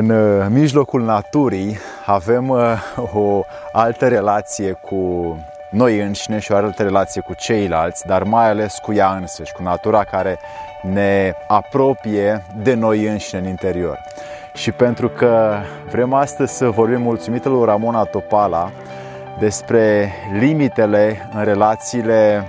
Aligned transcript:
În 0.00 0.10
uh, 0.10 0.46
mijlocul 0.50 1.02
naturii 1.02 1.78
avem 2.06 2.48
uh, 2.48 2.78
o 3.12 3.44
altă 3.72 4.08
relație 4.08 4.72
cu 4.72 5.36
noi 5.70 6.00
înșine 6.00 6.38
și 6.38 6.52
o 6.52 6.56
altă 6.56 6.82
relație 6.82 7.20
cu 7.20 7.34
ceilalți, 7.34 8.06
dar 8.06 8.22
mai 8.22 8.48
ales 8.48 8.78
cu 8.78 8.92
ea 8.92 9.16
însăși, 9.20 9.52
cu 9.52 9.62
natura 9.62 10.04
care 10.04 10.38
ne 10.82 11.32
apropie 11.46 12.44
de 12.62 12.74
noi 12.74 13.06
înșine 13.06 13.40
în 13.40 13.46
interior. 13.46 13.98
Și 14.54 14.72
pentru 14.72 15.08
că 15.08 15.56
vrem 15.90 16.12
astăzi 16.12 16.56
să 16.56 16.70
vorbim 16.70 17.00
mulțumită 17.00 17.48
lui 17.48 17.64
Ramona 17.64 18.04
Topala 18.04 18.70
despre 19.38 20.12
limitele 20.38 21.28
în 21.34 21.44
relațiile 21.44 22.44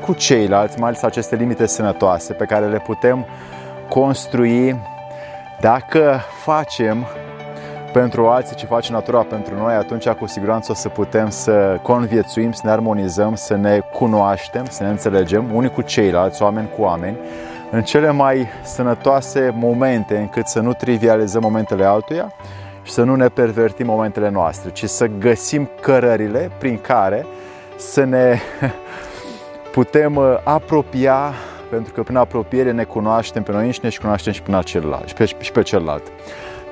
cu 0.00 0.12
ceilalți, 0.12 0.78
mai 0.78 0.88
ales 0.88 1.02
aceste 1.02 1.36
limite 1.36 1.66
sănătoase 1.66 2.32
pe 2.32 2.44
care 2.44 2.66
le 2.66 2.78
putem 2.78 3.26
construi 3.88 4.76
dacă 5.62 6.20
facem 6.42 7.06
pentru 7.92 8.26
alții 8.26 8.56
ce 8.56 8.66
face 8.66 8.92
natura 8.92 9.22
pentru 9.22 9.54
noi, 9.54 9.74
atunci 9.74 10.08
cu 10.08 10.26
siguranță 10.26 10.72
o 10.72 10.74
să 10.74 10.88
putem 10.88 11.30
să 11.30 11.78
conviețuim, 11.82 12.52
să 12.52 12.60
ne 12.64 12.70
armonizăm, 12.70 13.34
să 13.34 13.56
ne 13.56 13.80
cunoaștem, 13.92 14.64
să 14.68 14.82
ne 14.82 14.88
înțelegem 14.88 15.54
unii 15.54 15.70
cu 15.70 15.82
ceilalți, 15.82 16.42
oameni 16.42 16.68
cu 16.76 16.82
oameni, 16.82 17.16
în 17.70 17.82
cele 17.82 18.10
mai 18.10 18.46
sănătoase 18.62 19.52
momente, 19.54 20.16
încât 20.16 20.46
să 20.46 20.60
nu 20.60 20.72
trivializăm 20.72 21.42
momentele 21.42 21.84
altuia 21.84 22.32
și 22.82 22.92
să 22.92 23.02
nu 23.02 23.14
ne 23.14 23.28
pervertim 23.28 23.86
momentele 23.86 24.28
noastre, 24.28 24.70
ci 24.70 24.84
să 24.84 25.06
găsim 25.06 25.70
cărările 25.80 26.50
prin 26.58 26.78
care 26.78 27.26
să 27.76 28.04
ne 28.04 28.38
putem 29.76 30.16
uh, 30.16 30.38
apropia 30.44 31.32
pentru 31.72 31.92
că 31.92 32.02
prin 32.02 32.16
apropiere 32.16 32.72
ne 32.72 32.84
cunoaștem 32.84 33.42
pe 33.42 33.52
noi 33.52 33.64
înșine 33.64 33.88
și 33.88 34.00
cunoaștem 34.00 34.32
și 34.32 34.42
pe 34.42 34.60
celălalt, 34.64 35.08
și 35.08 35.14
pe, 35.14 35.24
și 35.24 35.52
pe 35.52 35.62
celălalt. 35.62 36.02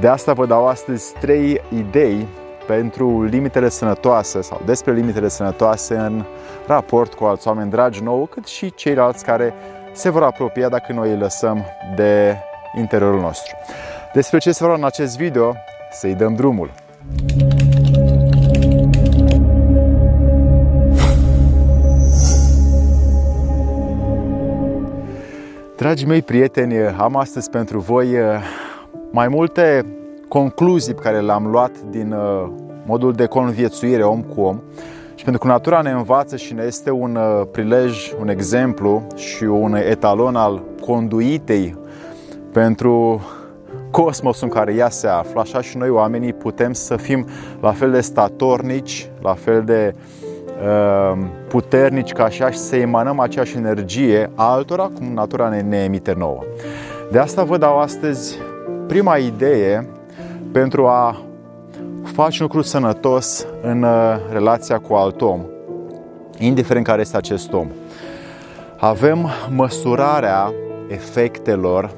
De 0.01 0.09
asta 0.09 0.33
vă 0.33 0.47
dau 0.47 0.67
astăzi 0.67 1.13
trei 1.21 1.61
idei 1.77 2.27
pentru 2.67 3.23
limitele 3.23 3.69
sănătoase 3.69 4.41
sau 4.41 4.61
despre 4.65 4.93
limitele 4.93 5.29
sănătoase 5.29 5.97
în 5.97 6.25
raport 6.67 7.15
cu 7.15 7.25
alți 7.25 7.49
oameni 7.49 7.71
dragi 7.71 8.03
nouă, 8.03 8.27
cât 8.27 8.47
și 8.47 8.75
ceilalți 8.75 9.25
care 9.25 9.55
se 9.93 10.11
vor 10.11 10.23
apropia 10.23 10.69
dacă 10.69 10.93
noi 10.93 11.11
îi 11.11 11.19
lăsăm 11.19 11.65
de 11.97 12.37
interiorul 12.77 13.21
nostru. 13.21 13.57
Despre 14.13 14.39
ce 14.39 14.53
se 14.53 14.65
vorba 14.65 14.79
în 14.79 14.85
acest 14.85 15.17
video, 15.17 15.55
să-i 15.91 16.15
dăm 16.15 16.35
drumul. 16.35 16.71
Dragii 25.81 26.07
mei 26.07 26.23
prieteni, 26.23 26.77
am 26.87 27.17
astăzi 27.17 27.51
pentru 27.51 27.79
voi 27.79 28.07
uh, 28.07 28.25
mai 29.11 29.29
multe 29.29 29.87
concluzii 30.29 30.95
pe 30.95 31.01
care 31.03 31.21
le-am 31.21 31.47
luat 31.47 31.71
din 31.91 32.13
uh, 32.13 32.49
modul 32.87 33.13
de 33.13 33.27
conviețuire 33.27 34.03
om 34.03 34.23
cu 34.23 34.41
om. 34.41 34.61
Și 35.15 35.25
pentru 35.25 35.43
că 35.43 35.49
natura 35.49 35.81
ne 35.81 35.91
învață 35.91 36.37
și 36.37 36.55
ne 36.55 36.63
este 36.63 36.91
un 36.91 37.17
uh, 37.17 37.47
prilej, 37.53 38.13
un 38.21 38.29
exemplu 38.29 39.07
și 39.15 39.45
un 39.45 39.75
etalon 39.75 40.37
al 40.37 40.63
conduitei 40.81 41.77
pentru 42.53 43.23
cosmosul 43.91 44.47
în 44.47 44.55
care 44.55 44.75
ea 44.75 44.91
se 44.91 45.07
află, 45.07 45.41
așa 45.41 45.61
și 45.61 45.77
noi 45.77 45.89
oamenii 45.89 46.33
putem 46.33 46.73
să 46.73 46.97
fim 46.97 47.27
la 47.61 47.73
fel 47.73 47.91
de 47.91 48.01
statornici, 48.01 49.11
la 49.23 49.35
fel 49.35 49.65
de 49.65 49.95
uh, 49.95 50.21
Ehm, 50.21 50.30
puternici 51.49 52.13
ca 52.13 52.25
așa 52.25 52.51
și 52.51 52.59
să 52.59 52.77
emanăm 52.77 53.21
aceeași 53.21 53.57
energie 53.57 54.31
altora 54.35 54.91
cum 54.95 55.13
natura 55.13 55.49
ne, 55.49 55.61
ne 55.61 55.77
emite 55.77 56.15
nouă. 56.19 56.43
De 57.11 57.19
asta 57.19 57.45
vă 57.45 57.57
dau 57.57 57.79
astăzi 57.79 58.39
prima 58.87 59.17
idee 59.17 59.89
pentru 60.53 60.87
a 60.87 61.21
face 62.03 62.43
un 62.43 62.49
lucru 62.53 62.63
sănătos 62.63 63.47
în 63.63 63.83
uh, 63.83 64.17
relația 64.33 64.79
cu 64.79 64.95
alt 64.95 65.21
om, 65.21 65.41
indiferent 66.39 66.87
care 66.87 67.01
este 67.01 67.17
acest 67.17 67.53
om. 67.53 67.67
Avem 68.77 69.29
măsurarea 69.49 70.53
efectelor 70.89 71.91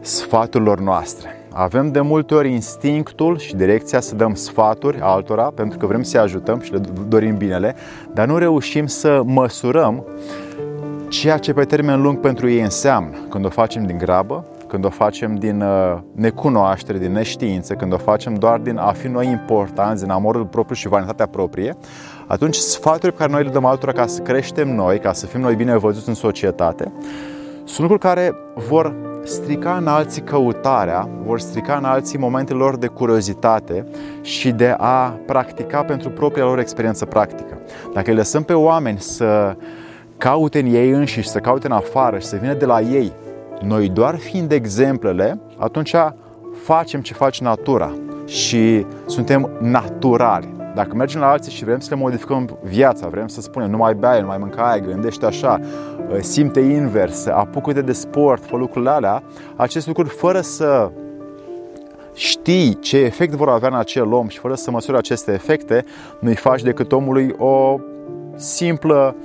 sfaturilor 0.00 0.80
noastre. 0.80 1.41
Avem 1.54 1.90
de 1.90 2.00
multe 2.00 2.34
ori 2.34 2.52
instinctul 2.52 3.38
și 3.38 3.56
direcția 3.56 4.00
să 4.00 4.14
dăm 4.14 4.34
sfaturi 4.34 5.00
altora 5.00 5.42
pentru 5.54 5.78
că 5.78 5.86
vrem 5.86 6.02
să-i 6.02 6.20
ajutăm 6.20 6.60
și 6.60 6.72
le 6.72 6.80
dorim 7.08 7.36
binele, 7.36 7.74
dar 8.14 8.26
nu 8.26 8.38
reușim 8.38 8.86
să 8.86 9.22
măsurăm 9.24 10.04
ceea 11.08 11.38
ce 11.38 11.52
pe 11.52 11.64
termen 11.64 12.02
lung 12.02 12.20
pentru 12.20 12.48
ei 12.48 12.60
înseamnă. 12.60 13.16
Când 13.28 13.44
o 13.44 13.48
facem 13.48 13.86
din 13.86 13.98
grabă, 13.98 14.44
când 14.66 14.84
o 14.84 14.90
facem 14.90 15.34
din 15.34 15.60
uh, 15.60 15.98
necunoaștere, 16.14 16.98
din 16.98 17.12
neștiință, 17.12 17.74
când 17.74 17.92
o 17.92 17.96
facem 17.96 18.34
doar 18.34 18.58
din 18.58 18.76
a 18.76 18.92
fi 18.92 19.08
noi 19.08 19.26
importanți, 19.26 20.02
din 20.02 20.10
amorul 20.10 20.44
propriu 20.44 20.74
și 20.74 20.88
vanitatea 20.88 21.26
proprie, 21.26 21.76
atunci 22.26 22.56
sfaturile 22.56 23.10
pe 23.10 23.16
care 23.16 23.32
noi 23.32 23.42
le 23.42 23.50
dăm 23.50 23.64
altora 23.64 23.92
ca 23.92 24.06
să 24.06 24.20
creștem 24.20 24.74
noi, 24.74 24.98
ca 24.98 25.12
să 25.12 25.26
fim 25.26 25.40
noi 25.40 25.54
bine 25.54 25.76
văzuți 25.76 26.08
în 26.08 26.14
societate, 26.14 26.92
sunt 27.64 27.78
lucruri 27.78 28.00
care 28.00 28.34
vor 28.68 29.11
strica 29.24 29.76
în 29.76 29.86
alții 29.86 30.22
căutarea, 30.22 31.08
vor 31.24 31.40
strica 31.40 31.76
în 31.76 31.84
alții 31.84 32.18
momentele 32.18 32.58
lor 32.58 32.76
de 32.76 32.86
curiozitate 32.86 33.86
și 34.20 34.50
de 34.50 34.74
a 34.78 35.18
practica 35.26 35.82
pentru 35.82 36.10
propria 36.10 36.44
lor 36.44 36.58
experiență 36.58 37.04
practică. 37.04 37.58
Dacă 37.92 38.10
îi 38.10 38.16
lăsăm 38.16 38.42
pe 38.42 38.52
oameni 38.52 38.98
să 38.98 39.56
caute 40.18 40.58
în 40.58 40.66
ei 40.66 40.90
înșiși, 40.90 41.28
să 41.28 41.38
caute 41.38 41.66
în 41.66 41.72
afară 41.72 42.18
și 42.18 42.26
să 42.26 42.36
vină 42.36 42.54
de 42.54 42.64
la 42.64 42.80
ei, 42.80 43.12
noi 43.60 43.88
doar 43.88 44.16
fiind 44.18 44.52
exemplele, 44.52 45.40
atunci 45.56 45.94
facem 46.62 47.00
ce 47.00 47.14
face 47.14 47.42
natura 47.42 47.92
și 48.26 48.86
suntem 49.06 49.50
naturali. 49.60 50.61
Dacă 50.74 50.96
mergem 50.96 51.20
la 51.20 51.30
alții 51.30 51.52
și 51.52 51.64
vrem 51.64 51.78
să 51.78 51.86
le 51.90 52.00
modificăm 52.00 52.58
viața, 52.62 53.08
vrem 53.08 53.26
să 53.26 53.40
spunem 53.40 53.70
nu 53.70 53.76
mai 53.76 53.94
bea, 53.94 54.20
nu 54.20 54.26
mai 54.26 54.38
mânca 54.38 54.70
aia, 54.70 54.78
gândește 54.78 55.26
așa, 55.26 55.60
ă, 56.14 56.18
simte 56.20 56.60
invers, 56.60 57.26
apucă-te 57.26 57.80
de 57.80 57.92
sport, 57.92 58.44
fă 58.44 58.56
lucrurile 58.56 58.90
alea, 58.90 59.22
acest 59.56 59.86
lucru 59.86 60.06
fără 60.06 60.40
să 60.40 60.90
știi 62.14 62.78
ce 62.80 62.98
efect 62.98 63.32
vor 63.32 63.48
avea 63.48 63.68
în 63.68 63.74
acel 63.74 64.12
om 64.12 64.28
și 64.28 64.38
fără 64.38 64.54
să 64.54 64.70
măsuri 64.70 64.96
aceste 64.96 65.32
efecte, 65.32 65.84
nu-i 66.20 66.34
faci 66.34 66.62
decât 66.62 66.92
omului 66.92 67.34
o 67.38 67.78
simplă 68.34 69.16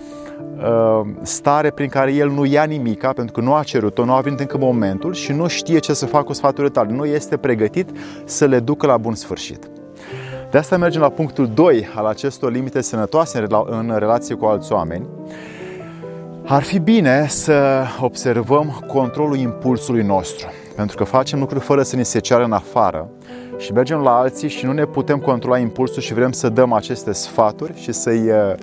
uh, 0.58 1.02
stare 1.22 1.70
prin 1.70 1.90
care 1.90 2.14
el 2.14 2.30
nu 2.30 2.46
ia 2.46 2.64
nimica 2.64 3.14
pentru 3.14 3.34
că 3.34 3.42
nu 3.42 3.54
a 3.54 3.64
cerut-o, 3.64 4.06
nu 4.06 4.14
a 4.14 4.22
venit 4.22 4.40
încă 4.40 4.58
momentul 4.58 5.14
și 5.14 5.32
nu 5.32 5.48
știe 5.48 5.80
ce 5.80 5.94
să 5.94 6.06
facă 6.06 6.24
cu 6.24 6.34
sfaturile 6.34 6.70
tale. 6.70 6.94
Nu 6.94 7.06
este 7.06 7.38
pregătit 7.38 7.90
să 8.26 8.46
le 8.46 8.60
ducă 8.60 8.86
la 8.86 8.98
bun 8.98 9.14
sfârșit. 9.14 9.70
De 10.52 10.58
asta 10.58 10.78
mergem 10.78 11.02
la 11.02 11.10
punctul 11.10 11.50
2 11.54 11.88
al 11.96 12.06
acestor 12.06 12.52
limite 12.52 12.82
sănătoase 12.82 13.46
în 13.66 13.96
relație 13.98 14.36
cu 14.36 14.46
alți 14.46 14.72
oameni. 14.72 15.08
Ar 16.46 16.64
fi 16.64 16.80
bine 16.80 17.26
să 17.28 17.84
observăm 18.02 18.84
controlul 18.88 19.38
impulsului 19.38 20.04
nostru, 20.04 20.48
pentru 20.76 20.98
că 20.98 21.04
facem 21.04 21.40
lucruri 21.40 21.64
fără 21.64 21.84
să 21.84 21.96
ni 21.96 22.06
se 22.06 22.20
ceară 22.20 22.44
în 22.44 22.52
afară 22.52 23.10
și 23.58 23.72
mergem 23.72 24.00
la 24.00 24.18
alții 24.18 24.50
și 24.50 24.66
nu 24.66 24.72
ne 24.72 24.86
putem 24.86 25.18
controla 25.18 25.58
impulsul 25.58 26.02
și 26.02 26.14
vrem 26.14 26.32
să 26.32 26.50
dăm 26.50 26.74
aceste 26.74 27.12
sfaturi 27.12 27.82
și 27.82 27.92
să-i 27.92 28.30
uh, 28.30 28.54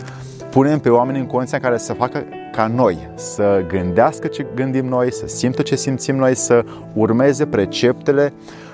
punem 0.51 0.78
pe 0.78 0.89
oameni 0.89 1.19
în 1.19 1.27
condiția 1.27 1.59
în 1.59 1.65
care 1.65 1.78
să 1.78 1.93
facă 1.93 2.25
ca 2.53 2.66
noi, 2.66 3.11
să 3.15 3.65
gândească 3.69 4.27
ce 4.27 4.47
gândim 4.55 4.87
noi, 4.87 5.12
să 5.12 5.27
simtă 5.27 5.62
ce 5.62 5.77
simțim 5.77 6.16
noi, 6.16 6.34
să 6.34 6.65
urmeze 6.95 7.47
preceptele 7.47 8.33
Uh, 8.33 8.65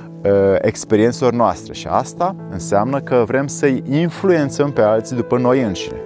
experiențelor 0.60 1.32
noastre 1.32 1.72
și 1.72 1.86
asta 1.90 2.36
înseamnă 2.50 3.00
că 3.00 3.24
vrem 3.26 3.46
să-i 3.46 3.82
influențăm 3.90 4.72
pe 4.72 4.80
alții 4.80 5.16
după 5.16 5.38
noi 5.38 5.62
înșine. 5.62 5.96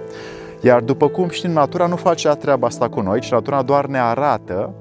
Iar 0.61 0.81
după 0.81 1.07
cum 1.07 1.29
știm, 1.29 1.51
natura 1.51 1.87
nu 1.87 1.95
face 1.95 2.27
treaba 2.29 2.67
asta 2.67 2.89
cu 2.89 3.01
noi, 3.01 3.19
ci 3.19 3.31
natura 3.31 3.61
doar 3.61 3.85
ne 3.85 3.99
arată 3.99 4.73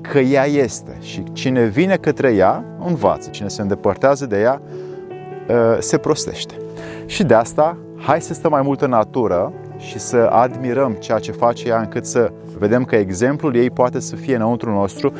că 0.00 0.18
ea 0.18 0.46
este 0.46 0.96
și 1.00 1.24
cine 1.32 1.64
vine 1.64 1.96
către 1.96 2.34
ea 2.34 2.64
învață, 2.86 3.30
cine 3.30 3.48
se 3.48 3.62
îndepărtează 3.62 4.26
de 4.26 4.40
ea 4.40 4.62
uh, 5.48 5.76
se 5.78 5.98
prostește. 5.98 6.54
Și 7.06 7.22
de 7.22 7.34
asta, 7.34 7.76
hai 7.96 8.20
să 8.20 8.34
stăm 8.34 8.50
mai 8.50 8.62
mult 8.62 8.80
în 8.80 8.90
natură 8.90 9.52
și 9.76 9.98
să 9.98 10.16
admirăm 10.16 10.92
ceea 10.92 11.18
ce 11.18 11.32
face 11.32 11.68
ea 11.68 11.78
încât 11.78 12.06
să 12.06 12.32
vedem 12.58 12.84
că 12.84 12.96
exemplul 12.96 13.54
ei 13.56 13.70
poate 13.70 14.00
să 14.00 14.16
fie 14.16 14.34
înăuntru 14.34 14.70
nostru 14.70 15.12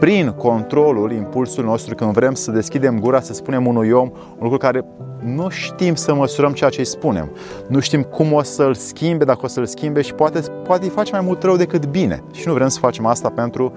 prin 0.00 0.30
controlul 0.30 1.12
impulsului 1.12 1.68
nostru 1.68 1.94
când 1.94 2.12
vrem 2.12 2.34
să 2.34 2.50
deschidem 2.50 2.98
gura, 3.00 3.20
să 3.20 3.32
spunem 3.32 3.66
unui 3.66 3.90
om 3.90 4.08
un 4.08 4.38
lucru 4.40 4.58
care 4.58 4.84
nu 5.24 5.48
știm 5.48 5.94
să 5.94 6.14
măsurăm 6.14 6.52
ceea 6.52 6.70
ce 6.70 6.78
îi 6.78 6.86
spunem. 6.86 7.30
Nu 7.68 7.80
știm 7.80 8.02
cum 8.02 8.32
o 8.32 8.42
să-l 8.42 8.74
schimbe, 8.74 9.24
dacă 9.24 9.40
o 9.42 9.46
să-l 9.46 9.66
schimbe 9.66 10.00
și 10.00 10.14
poate, 10.14 10.40
poate 10.64 10.84
îi 10.84 10.90
face 10.90 11.12
mai 11.12 11.20
mult 11.20 11.42
rău 11.42 11.56
decât 11.56 11.86
bine. 11.86 12.22
Și 12.32 12.46
nu 12.46 12.52
vrem 12.52 12.68
să 12.68 12.78
facem 12.78 13.06
asta 13.06 13.28
pentru 13.28 13.72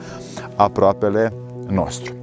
aproapele 0.56 1.34
nostru. 1.68 2.14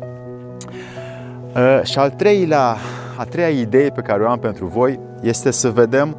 Uh, 1.54 1.80
și 1.82 1.98
al 1.98 2.10
treilea, 2.10 2.76
a 3.16 3.24
treia 3.24 3.48
idee 3.48 3.88
pe 3.88 4.00
care 4.00 4.22
o 4.22 4.28
am 4.28 4.38
pentru 4.38 4.66
voi 4.66 4.98
este 5.22 5.50
să 5.50 5.70
vedem 5.70 6.16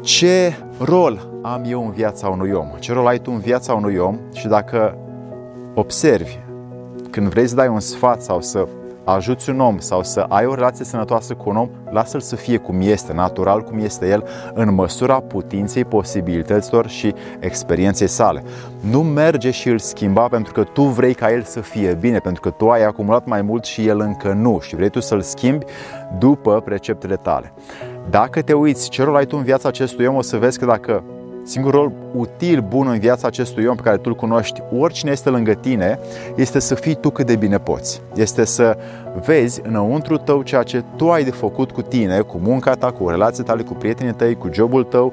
ce 0.00 0.52
rol 0.78 1.28
am 1.42 1.62
eu 1.66 1.84
în 1.84 1.90
viața 1.90 2.28
unui 2.28 2.50
om, 2.50 2.68
ce 2.78 2.92
rol 2.92 3.06
ai 3.06 3.18
tu 3.18 3.30
în 3.34 3.40
viața 3.40 3.74
unui 3.74 3.96
om 3.96 4.18
și 4.32 4.46
dacă 4.46 4.96
observi 5.74 6.38
când 7.10 7.28
vrei 7.28 7.46
să 7.46 7.54
dai 7.54 7.68
un 7.68 7.80
sfat 7.80 8.22
sau 8.22 8.40
să 8.40 8.66
ajuți 9.04 9.50
un 9.50 9.60
om 9.60 9.78
sau 9.78 10.02
să 10.02 10.20
ai 10.28 10.46
o 10.46 10.54
relație 10.54 10.84
sănătoasă 10.84 11.34
cu 11.34 11.48
un 11.48 11.56
om, 11.56 11.68
lasă-l 11.90 12.20
să 12.20 12.36
fie 12.36 12.56
cum 12.56 12.80
este, 12.80 13.12
natural 13.12 13.62
cum 13.62 13.78
este 13.78 14.08
el, 14.08 14.24
în 14.54 14.74
măsura 14.74 15.20
putinței, 15.20 15.84
posibilităților 15.84 16.88
și 16.88 17.14
experienței 17.38 18.06
sale. 18.06 18.42
Nu 18.80 19.02
merge 19.02 19.50
și 19.50 19.68
îl 19.68 19.78
schimba 19.78 20.28
pentru 20.28 20.52
că 20.52 20.64
tu 20.64 20.82
vrei 20.82 21.14
ca 21.14 21.32
el 21.32 21.42
să 21.42 21.60
fie 21.60 21.96
bine, 22.00 22.18
pentru 22.18 22.40
că 22.40 22.50
tu 22.50 22.68
ai 22.68 22.84
acumulat 22.84 23.26
mai 23.26 23.42
mult 23.42 23.64
și 23.64 23.86
el 23.86 24.00
încă 24.00 24.32
nu 24.32 24.58
și 24.62 24.76
vrei 24.76 24.90
tu 24.90 25.00
să-l 25.00 25.20
schimbi 25.20 25.64
după 26.18 26.60
preceptele 26.64 27.16
tale. 27.16 27.52
Dacă 28.10 28.42
te 28.42 28.52
uiți 28.52 28.88
ce 28.88 29.02
rol 29.02 29.16
ai 29.16 29.26
tu 29.26 29.36
în 29.36 29.42
viața 29.42 29.68
acestui 29.68 30.06
om, 30.06 30.14
o 30.14 30.22
să 30.22 30.36
vezi 30.36 30.58
că 30.58 30.64
dacă 30.64 31.02
Singurul 31.42 31.80
rol 31.80 31.92
util, 32.14 32.60
bun 32.68 32.88
în 32.88 32.98
viața 32.98 33.26
acestui 33.26 33.66
om 33.66 33.76
pe 33.76 33.82
care 33.82 33.96
tu 33.96 34.02
îl 34.04 34.14
cunoști, 34.14 34.62
oricine 34.78 35.10
este 35.10 35.28
lângă 35.28 35.52
tine, 35.52 35.98
este 36.36 36.58
să 36.58 36.74
fii 36.74 36.94
tu 36.94 37.10
cât 37.10 37.26
de 37.26 37.36
bine 37.36 37.58
poți. 37.58 38.02
Este 38.14 38.44
să 38.44 38.76
vezi 39.24 39.60
înăuntru 39.64 40.16
tău 40.16 40.42
ceea 40.42 40.62
ce 40.62 40.84
tu 40.96 41.10
ai 41.10 41.24
de 41.24 41.30
făcut 41.30 41.70
cu 41.70 41.82
tine, 41.82 42.20
cu 42.20 42.38
munca 42.42 42.74
ta, 42.74 42.90
cu 42.90 43.08
relațiile 43.08 43.46
tale, 43.46 43.62
cu 43.62 43.74
prietenii 43.74 44.12
tăi, 44.12 44.34
cu 44.34 44.48
jobul 44.52 44.84
tău, 44.84 45.12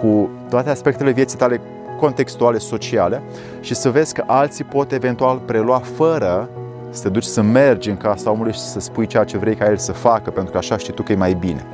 cu 0.00 0.30
toate 0.48 0.70
aspectele 0.70 1.10
vieții 1.10 1.38
tale 1.38 1.60
contextuale, 2.00 2.58
sociale 2.58 3.22
și 3.60 3.74
să 3.74 3.90
vezi 3.90 4.14
că 4.14 4.24
alții 4.26 4.64
pot 4.64 4.92
eventual 4.92 5.38
prelua 5.38 5.78
fără 5.78 6.48
să 6.90 7.02
te 7.02 7.08
duci 7.08 7.24
să 7.24 7.42
mergi 7.42 7.88
în 7.88 7.96
casa 7.96 8.30
omului 8.30 8.52
și 8.52 8.58
să 8.58 8.80
spui 8.80 9.06
ceea 9.06 9.24
ce 9.24 9.38
vrei 9.38 9.54
ca 9.54 9.70
el 9.70 9.76
să 9.76 9.92
facă, 9.92 10.30
pentru 10.30 10.52
că 10.52 10.58
așa 10.58 10.76
știi 10.76 10.92
tu 10.92 11.02
că 11.02 11.12
e 11.12 11.16
mai 11.16 11.34
bine. 11.34 11.66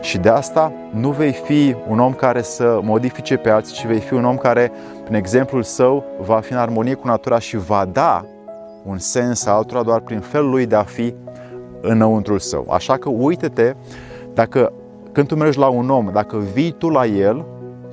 Și 0.00 0.18
de 0.18 0.28
asta 0.28 0.72
nu 0.92 1.10
vei 1.10 1.32
fi 1.32 1.76
un 1.88 1.98
om 1.98 2.12
care 2.12 2.42
să 2.42 2.80
modifice 2.82 3.36
pe 3.36 3.50
alții, 3.50 3.74
ci 3.74 3.86
vei 3.86 4.00
fi 4.00 4.14
un 4.14 4.24
om 4.24 4.36
care, 4.36 4.72
prin 5.04 5.14
exemplul 5.14 5.62
său, 5.62 6.04
va 6.20 6.40
fi 6.40 6.52
în 6.52 6.58
armonie 6.58 6.94
cu 6.94 7.06
natura 7.06 7.38
și 7.38 7.56
va 7.56 7.88
da 7.92 8.24
un 8.84 8.98
sens 8.98 9.46
altora 9.46 9.82
doar 9.82 10.00
prin 10.00 10.20
felul 10.20 10.50
lui 10.50 10.66
de 10.66 10.74
a 10.74 10.82
fi 10.82 11.14
înăuntrul 11.80 12.38
său. 12.38 12.66
Așa 12.70 12.96
că 12.96 13.08
uite-te, 13.08 13.74
dacă 14.34 14.72
când 15.12 15.26
tu 15.26 15.36
mergi 15.36 15.58
la 15.58 15.68
un 15.68 15.90
om, 15.90 16.10
dacă 16.12 16.36
vii 16.52 16.70
tu 16.70 16.88
la 16.88 17.06
el, 17.06 17.44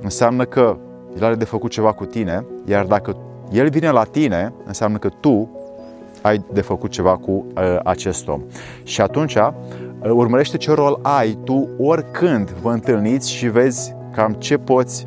înseamnă 0.02 0.44
că 0.44 0.76
el 1.16 1.24
are 1.24 1.34
de 1.34 1.44
făcut 1.44 1.70
ceva 1.70 1.92
cu 1.92 2.04
tine, 2.04 2.46
iar 2.64 2.84
dacă 2.84 3.16
el 3.50 3.68
vine 3.68 3.90
la 3.90 4.04
tine, 4.04 4.52
înseamnă 4.66 4.98
că 4.98 5.08
tu 5.20 5.59
ai 6.22 6.44
de 6.52 6.60
făcut 6.60 6.90
ceva 6.90 7.16
cu 7.16 7.30
uh, 7.30 7.78
acest 7.84 8.28
om. 8.28 8.40
Și 8.82 9.00
atunci 9.00 9.34
uh, 9.34 9.50
urmărește 10.02 10.56
ce 10.56 10.72
rol 10.72 10.98
ai 11.02 11.38
tu 11.44 11.68
oricând 11.78 12.50
vă 12.50 12.70
întâlniți 12.70 13.32
și 13.32 13.48
vezi 13.48 13.94
cam 14.14 14.32
ce 14.32 14.56
poți 14.56 15.06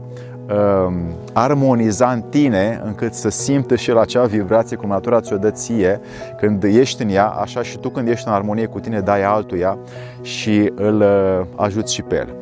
uh, 0.50 0.94
armoniza 1.33 2.12
în 2.12 2.21
tine 2.21 2.81
încât 2.86 3.13
să 3.13 3.30
simtă 3.30 3.75
și 3.75 3.89
el 3.89 3.98
acea 3.98 4.24
vibrație 4.24 4.77
cum 4.77 4.89
natura 4.89 5.21
ți-o 5.21 5.38
dă 5.38 5.50
ție 5.50 6.00
când 6.38 6.63
ești 6.63 7.04
în 7.04 7.10
ea, 7.10 7.27
așa 7.27 7.63
și 7.63 7.77
tu 7.77 7.89
când 7.89 8.07
ești 8.07 8.27
în 8.27 8.33
armonie 8.33 8.65
cu 8.65 8.80
tine 8.80 9.00
dai 9.00 9.24
altuia 9.24 9.77
și 10.21 10.71
îl 10.75 11.01
uh, 11.01 11.45
ajuți 11.56 11.94
și 11.94 12.01
pe 12.01 12.15
el. 12.15 12.36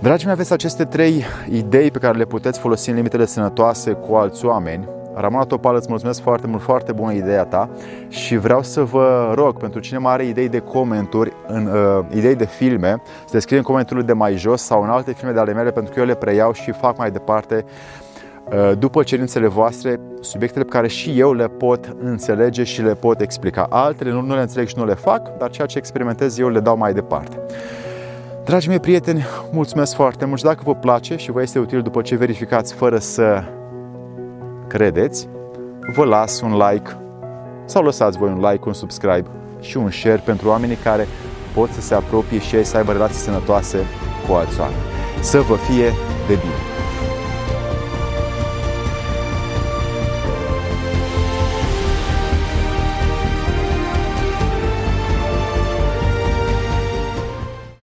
Dragii 0.00 0.24
mei, 0.24 0.34
aveți 0.34 0.52
aceste 0.52 0.84
trei 0.84 1.24
idei 1.50 1.90
pe 1.90 1.98
care 1.98 2.18
le 2.18 2.24
puteți 2.24 2.58
folosi 2.58 2.90
în 2.90 2.96
limitele 2.96 3.26
sănătoase 3.26 3.92
cu 3.92 4.14
alți 4.14 4.44
oameni 4.44 4.88
Ramona 5.20 5.44
Topal, 5.44 5.74
îți 5.74 5.86
mulțumesc 5.88 6.20
foarte 6.20 6.46
mult, 6.46 6.62
foarte 6.62 6.92
bună 6.92 7.12
ideea 7.12 7.44
ta 7.44 7.68
și 8.08 8.36
vreau 8.36 8.62
să 8.62 8.82
vă 8.82 9.32
rog, 9.34 9.56
pentru 9.56 9.80
cine 9.80 9.98
mai 9.98 10.12
are 10.12 10.24
idei 10.24 10.48
de 10.48 10.58
comenturi, 10.58 11.32
în, 11.46 11.66
uh, 11.66 12.04
idei 12.16 12.34
de 12.34 12.46
filme, 12.46 13.02
să 13.24 13.30
le 13.32 13.38
scrie 13.38 13.58
în 13.58 13.64
comentariul 13.64 14.04
de 14.04 14.12
mai 14.12 14.36
jos 14.36 14.62
sau 14.62 14.82
în 14.82 14.88
alte 14.88 15.12
filme 15.12 15.32
de 15.32 15.40
ale 15.40 15.52
mele, 15.52 15.70
pentru 15.70 15.92
că 15.92 16.00
eu 16.00 16.06
le 16.06 16.14
preiau 16.14 16.52
și 16.52 16.70
fac 16.70 16.98
mai 16.98 17.10
departe 17.10 17.64
uh, 18.44 18.78
după 18.78 19.02
cerințele 19.02 19.46
voastre, 19.46 20.00
subiectele 20.20 20.64
pe 20.64 20.70
care 20.70 20.88
și 20.88 21.18
eu 21.18 21.32
le 21.32 21.48
pot 21.48 21.96
înțelege 22.02 22.64
și 22.64 22.82
le 22.82 22.94
pot 22.94 23.20
explica. 23.20 23.66
Altele 23.70 24.10
nu, 24.10 24.20
nu 24.20 24.34
le 24.34 24.40
înțeleg 24.40 24.66
și 24.66 24.78
nu 24.78 24.84
le 24.84 24.94
fac, 24.94 25.36
dar 25.38 25.50
ceea 25.50 25.66
ce 25.66 25.78
experimentez 25.78 26.38
eu 26.38 26.48
le 26.48 26.60
dau 26.60 26.76
mai 26.76 26.92
departe. 26.92 27.36
Dragii 28.44 28.68
mei 28.68 28.80
prieteni, 28.80 29.24
mulțumesc 29.52 29.94
foarte 29.94 30.24
mult 30.24 30.38
și 30.38 30.44
dacă 30.44 30.60
vă 30.64 30.74
place 30.74 31.16
și 31.16 31.30
vă 31.30 31.42
este 31.42 31.58
util 31.58 31.82
după 31.82 32.02
ce 32.02 32.16
verificați 32.16 32.74
fără 32.74 32.98
să 32.98 33.42
credeți, 34.68 35.28
vă 35.94 36.04
las 36.04 36.40
un 36.40 36.56
like 36.56 36.96
sau 37.64 37.82
lăsați 37.82 38.18
voi 38.18 38.28
un 38.28 38.48
like, 38.50 38.62
un 38.66 38.72
subscribe 38.72 39.28
și 39.60 39.76
un 39.76 39.90
share 39.90 40.22
pentru 40.24 40.48
oamenii 40.48 40.76
care 40.76 41.06
pot 41.54 41.70
să 41.70 41.80
se 41.80 41.94
apropie 41.94 42.38
și 42.38 42.56
ei 42.56 42.64
să 42.64 42.76
aibă 42.76 42.92
relații 42.92 43.20
sănătoase 43.20 43.78
cu 44.26 44.32
alți 44.32 44.60
oameni. 44.60 44.82
Să 45.20 45.40
vă 45.40 45.54
fie 45.54 45.86
de 46.28 46.34
bine! 46.34 46.77